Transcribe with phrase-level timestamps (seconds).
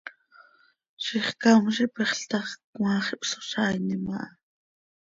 [1.03, 4.25] Zixcám z ipexl ta x, cmaax ihpsozaainim aha.